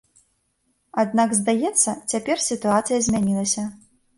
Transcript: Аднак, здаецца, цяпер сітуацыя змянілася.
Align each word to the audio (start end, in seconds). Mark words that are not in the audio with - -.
Аднак, 1.03 1.35
здаецца, 1.39 1.95
цяпер 2.15 2.37
сітуацыя 2.49 2.99
змянілася. 3.09 3.71